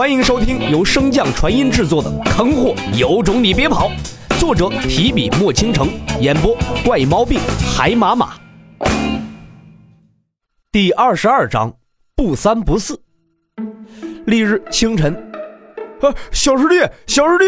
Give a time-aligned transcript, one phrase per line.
[0.00, 3.90] 欢迎收听由升降传音制作的《坑货有种你别跑》，
[4.40, 5.90] 作者提笔墨倾城，
[6.22, 7.38] 演播怪猫病
[7.76, 8.30] 海马马。
[10.72, 11.70] 第二十二章，
[12.16, 12.98] 不三不四。
[14.24, 15.14] 翌日清晨，
[16.00, 16.76] 啊，小师弟，
[17.06, 17.44] 小师弟！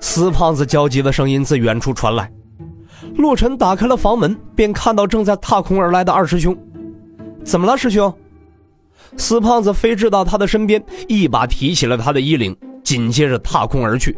[0.00, 2.28] 死胖子焦急的声音自远处传来。
[3.14, 6.58] 洛尘打开了房门，便看到正在踏空而来的二师兄。
[7.44, 8.12] 怎么了，师兄？
[9.16, 14.16] 死胖子飞至到他的身边，一把提起了他的衣领，紧接着踏空而去。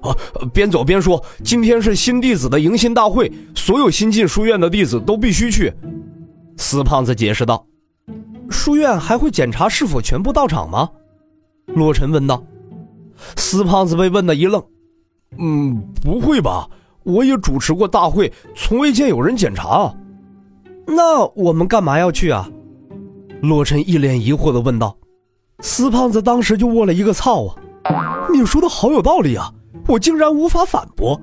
[0.00, 0.10] 啊，
[0.52, 5.72] 边走边说：“今天是新弟子的迎新大会，所有新进书院的弟子都必须去。”
[6.58, 7.64] 死胖子解释道
[8.50, 10.88] ：“书院还会检查是否全部到场吗？”
[11.74, 12.42] 洛尘问道。
[13.36, 14.60] 死胖子被问的一愣
[15.38, 16.68] ：“嗯，不会吧？
[17.04, 19.94] 我也主持过大会，从未见有人检查。
[20.84, 22.50] 那我们干嘛要去啊？”
[23.42, 24.96] 洛尘一脸疑惑的问道
[25.58, 27.56] ：“死胖子当时就握了一个操啊！
[28.32, 29.52] 你说的好有道理啊，
[29.88, 31.20] 我竟然无法反驳。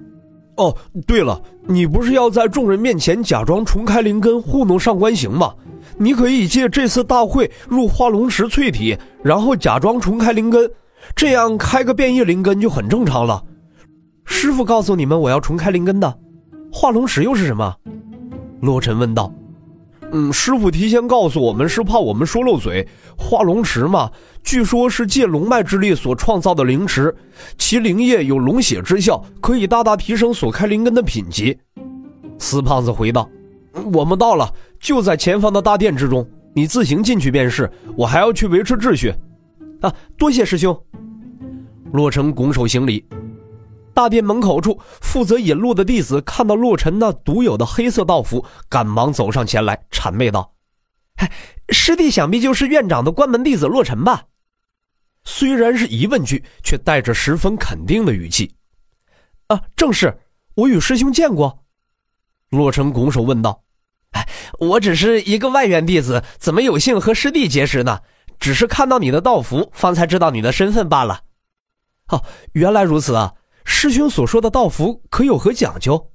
[0.57, 0.75] 哦，
[1.07, 5.53] 对了，你不是要在众人面前假装重开灵根糊弄上官行吗？
[5.97, 10.69] 你可以借这次大会入化龙石淬体，然后假装重开灵根，
[11.15, 13.41] 这样开个变异灵根就很正常了。
[14.25, 16.19] 师傅告诉你们我要重开灵根的，
[16.69, 17.73] 化龙石又是什么？”
[18.59, 19.33] 洛尘问道。
[20.11, 22.87] 嗯，师傅提前告诉我们是怕我们说漏嘴。
[23.15, 24.09] 化龙池嘛，
[24.43, 27.15] 据说是借龙脉之力所创造的灵池，
[27.57, 31.57] 其灵液有龙血之效，可以大大提升所开灵根的品级。
[32.39, 33.29] 死胖子回道
[33.93, 37.69] ：“我们到了，就在前方的大殿之中，你自行进去便是。
[37.95, 39.13] 我还要去维持秩序。”
[39.81, 40.75] 啊，多谢师兄。
[41.93, 43.05] 洛成拱手行礼。
[43.93, 50.53] 大殿门口处，负责引路的弟子看到洛尘那独有的黑色道服，赶忙走上前来，谄媚道
[51.19, 51.31] ：“哎，
[51.69, 54.23] 师弟想必就是院长的关门弟子洛尘吧？”
[55.25, 58.55] 虽然是疑问句，却带着十分肯定的语气。
[59.47, 60.17] “啊，正是，
[60.55, 61.65] 我与师兄见过。”
[62.49, 63.63] 洛尘拱手问道
[64.11, 64.25] ：“哎，
[64.59, 67.99] 我只是一个外院弟子，怎么有幸和师弟结识呢？
[68.39, 71.23] 只是看到你的道服，方才知道你的身份罢了。
[72.07, 72.23] ”“哦，
[72.53, 73.33] 原来如此啊。”
[73.71, 76.09] 师兄所说的道符可有何讲究？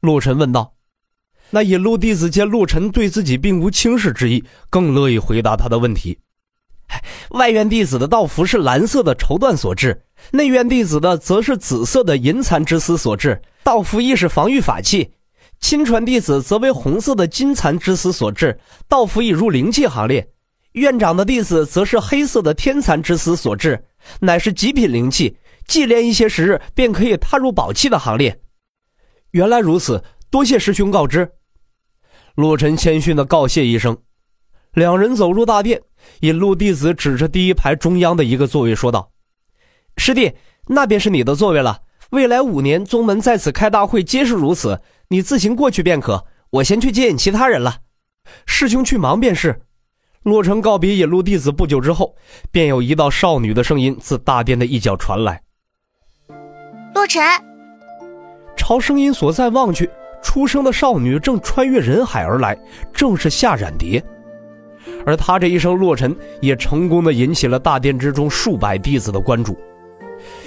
[0.00, 0.74] 陆尘问道。
[1.50, 6.20] 那引路弟子见陆尘对自己并无轻视之意，更乐意回答他的问题。
[7.30, 13.42] 外院弟子的道符是蓝色的绸缎所制，内院弟子的则是紫色的银蚕之丝所制。
[13.64, 15.10] 道符亦是防御法器。
[15.60, 20.30] 亲传弟子则为红色的金蚕之丝所制，道符已入灵气行列。
[20.72, 23.84] 院长的弟子则是黑色的天蚕之丝所制，
[24.20, 25.36] 乃是极品灵气。
[25.68, 28.40] 祭炼一些时日，便可以踏入宝器的行列。
[29.30, 31.30] 原来如此，多谢师兄告知。
[32.34, 33.96] 洛尘谦逊的告谢一声，
[34.72, 35.82] 两人走入大殿，
[36.20, 39.10] 引路弟子指着第一排中央的一个座位说道
[39.98, 40.32] ：“师弟，
[40.68, 41.82] 那便是你的座位了。
[42.10, 44.80] 未来五年，宗门在此开大会，皆是如此。
[45.08, 47.80] 你自行过去便可，我先去接引其他人了。
[48.46, 49.60] 师兄去忙便是。”
[50.24, 52.16] 洛尘告别引路弟子不久之后，
[52.50, 55.42] 便有一道少女的声音自大殿的一角传来。
[56.98, 57.22] 洛尘
[58.56, 59.88] 朝声音所在望去，
[60.20, 62.58] 出生的少女正穿越人海而来，
[62.92, 64.02] 正是夏染蝶。
[65.06, 69.56] 而她这一声“洛尘”，也成功的引起了大殿之中数百弟子的关注。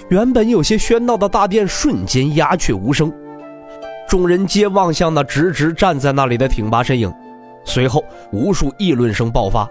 [0.10, 3.10] 原本有些喧闹的大殿瞬间鸦雀无声，
[4.06, 7.10] 众人皆望向那直直站在那里的挺拔身影。
[7.64, 8.04] 随后，
[8.34, 9.66] 无数议论声爆发：“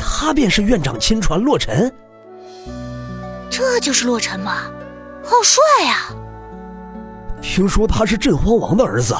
[0.00, 1.92] 他便是院长亲传洛尘，
[3.50, 4.62] 这就是洛尘吗？”
[5.22, 5.96] 好帅呀！
[7.40, 9.16] 听说他是镇荒王的儿子。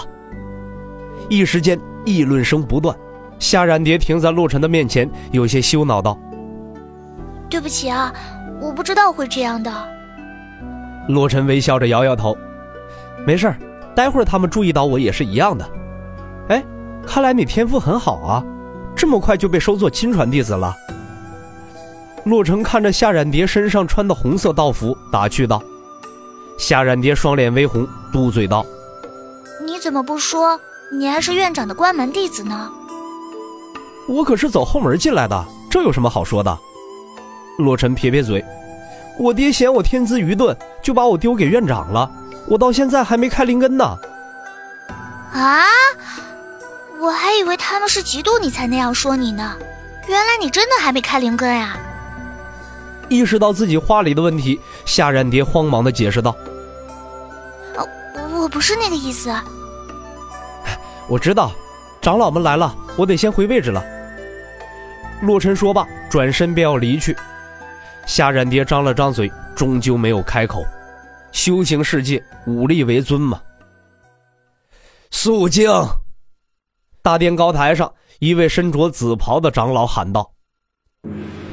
[1.29, 2.97] 一时间议论声不断。
[3.39, 6.17] 夏染蝶停在洛尘的面前，有些羞恼道
[7.51, 8.12] ：“对不起啊，
[8.61, 9.73] 我不知道会这样的。”
[11.09, 12.37] 洛尘微笑着摇摇头
[13.27, 13.53] ：“没事
[13.97, 15.69] 待会儿他们注意到我也是一样的。”
[16.51, 16.62] 哎，
[17.05, 18.45] 看来你天赋很好啊，
[18.95, 20.73] 这么快就被收做亲传弟子了。
[22.23, 25.61] 洛尘看着夏染蝶身上穿的红色道服，打趣道。
[26.62, 28.64] 夏染蝶双脸微红，嘟嘴道
[29.67, 30.61] ：“你怎么不说
[30.93, 32.70] 你还是院长的关门弟子呢？”
[34.06, 36.56] 我可是走后门进来的，这有什么好说的？
[37.59, 38.44] 洛尘撇撇嘴
[39.19, 42.09] ：“我爹嫌我天资愚钝，就把我丢给院长了。
[42.47, 43.99] 我到现在还没开灵根呢。”
[45.35, 45.64] 啊！
[47.00, 49.56] 我还以为他们是嫉妒你才那样说你呢，
[50.06, 51.76] 原来你真的还没开灵根啊！
[53.09, 56.37] 意识到自己话里的问题，夏染蝶慌忙的解释道。
[58.52, 59.34] 不是那个意思。
[61.08, 61.52] 我知道，
[62.02, 63.82] 长老们来了，我得先回位置了。
[65.22, 67.16] 洛尘说罢，转身便要离去。
[68.06, 70.62] 夏冉蝶张了张嘴，终究没有开口。
[71.32, 73.40] 修行世界，武力为尊嘛。
[75.10, 75.70] 肃静！
[77.02, 80.31] 大殿高台上，一位身着紫袍的长老喊道：“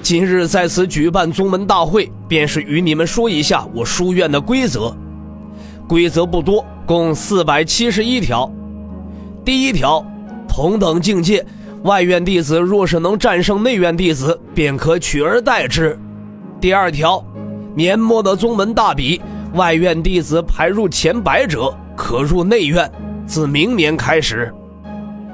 [0.03, 4.95] 今日在此举办宗门大会，便是与你们说一下我书院的规则。
[5.89, 8.47] 规则不多，共四百七十一条。
[9.43, 10.05] 第一条，
[10.47, 11.43] 同等境界，
[11.81, 15.97] 外院弟子若是能战胜内院弟子，便可取而代之。
[16.61, 17.25] 第二条，
[17.73, 19.19] 年末的宗门大比。”
[19.55, 22.87] 外院弟子排入前百者，可入内院。
[23.25, 24.53] 自明年开始。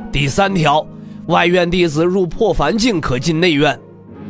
[0.09, 0.87] 第三条，
[1.25, 3.77] 外院弟子入破凡境可进内院。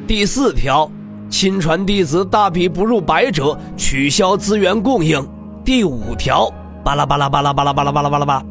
[0.07, 0.89] 第四条，
[1.29, 5.23] 亲传弟子大比不入百者，取消资源供应。
[5.65, 6.47] 第五条，
[6.83, 8.45] 巴拉巴拉巴拉巴拉巴拉巴拉巴拉巴。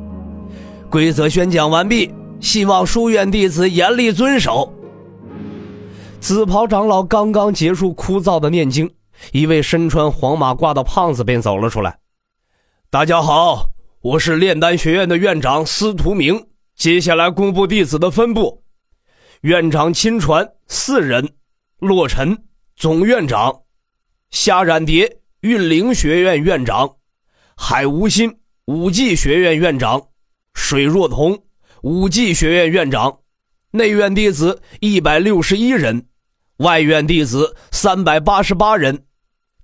[0.90, 4.74] 规则宣讲完毕，希望书院弟子严厉遵守。
[6.18, 8.92] 紫袍长老刚刚结束枯燥的念经。
[9.30, 11.96] 一位身穿黄马褂的胖子便走了出来。
[12.90, 13.68] 大家好，
[14.00, 16.48] 我是炼丹学院的院长司徒明。
[16.74, 18.64] 接下来公布弟子的分布：
[19.42, 21.30] 院长亲传四人，
[21.78, 22.36] 洛尘
[22.74, 23.54] 总院长，
[24.30, 26.96] 夏冉蝶运灵学院院长，
[27.56, 30.02] 海无心武技学院院长，
[30.54, 31.38] 水若彤
[31.82, 33.18] 武技学院院长。
[33.70, 36.06] 内院弟子一百六十一人。
[36.58, 39.04] 外院弟子三百八十八人，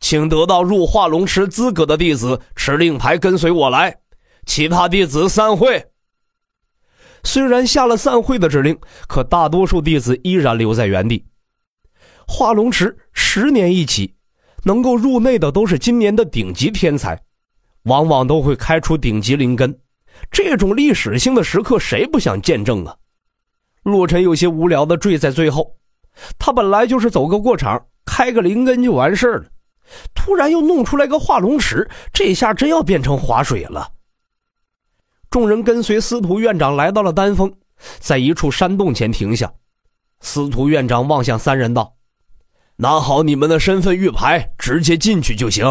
[0.01, 3.97] 请得到入化龙池资格的弟子持令牌跟随我来，
[4.45, 5.87] 其他弟子散会。
[7.23, 8.77] 虽然下了散会的指令，
[9.07, 11.25] 可大多数弟子依然留在原地。
[12.27, 14.15] 化龙池十年一起，
[14.65, 17.23] 能够入内的都是今年的顶级天才，
[17.85, 19.79] 往往都会开出顶级灵根。
[20.31, 22.97] 这种历史性的时刻，谁不想见证啊？
[23.83, 25.77] 洛尘有些无聊的坠在最后。
[26.39, 29.45] 他本来就是走个过场，开个灵根就完事了，
[30.15, 33.89] 突然又弄出来个化龙池，这下真要变成划水了。
[35.31, 37.51] 众人跟随司徒院长来到了丹峰，
[37.99, 39.51] 在一处山洞前停下。
[40.21, 41.95] 司徒院长望向三人道
[42.77, 45.65] ：“拿好你们的身份玉牌，直接进去就行。”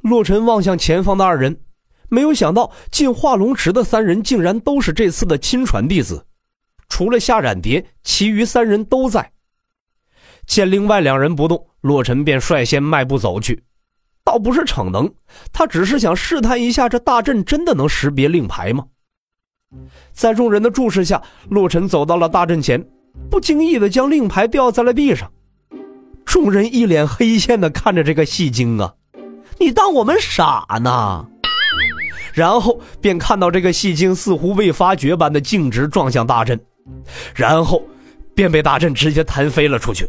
[0.00, 1.60] 洛尘望向前方的二人，
[2.08, 6.26] 没有想到进化龙池的三人竟然都是这次的亲传弟子。
[6.88, 9.32] 除了夏冉蝶，其余三人都在。
[10.46, 13.62] 见另外两人不动，洛尘便率先迈步走去。
[14.24, 15.12] 倒不是逞能，
[15.52, 18.86] 他只是想试探一下，这大阵真的能识别令牌吗？
[20.12, 22.82] 在众人的注视下，洛尘走到了大阵前，
[23.30, 25.30] 不经意的将令牌掉在了地上。
[26.24, 28.94] 众人一脸黑线的看着这个戏精啊，
[29.58, 31.26] 你当我们傻呢？
[32.32, 36.58] 然后便看到这个戏精似乎未发觉般的径直撞向大阵。
[37.34, 37.82] 然后，
[38.34, 40.08] 便被大阵直接弹飞了出去。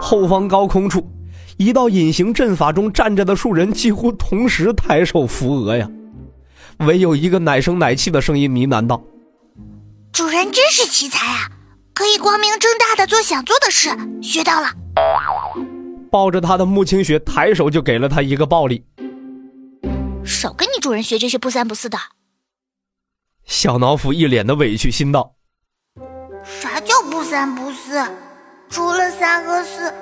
[0.00, 1.06] 后方高空处，
[1.58, 5.88] 一道隐形阵法中站着的数人几乎同时抬手扶额呀。
[6.78, 9.02] 唯有一个奶声奶气的声音呢喃道
[10.12, 11.50] ：“主人真是奇才啊，
[11.94, 13.90] 可以光明正大的做想做的事。
[14.22, 14.68] 学到了。”
[16.16, 18.86] 抱着他的穆清雪抬手就给了他一个暴力。
[20.24, 21.98] 少跟你主人学这些不三不四的。
[23.44, 25.34] 小脑斧一脸的委屈，心道。
[26.42, 28.02] 啥叫不三不四？
[28.70, 29.92] 除了三和四，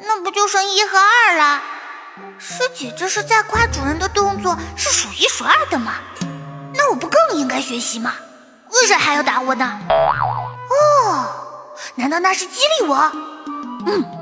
[0.00, 1.62] 那不就剩一和二了？
[2.38, 5.94] 师姐这是在夸主人的动作是数一数二的吗？
[6.74, 8.12] 那我不更应该学习吗？
[8.72, 9.80] 为啥还要打我呢？
[9.88, 11.24] 哦，
[11.94, 13.10] 难道那是激励我？
[13.86, 14.21] 嗯。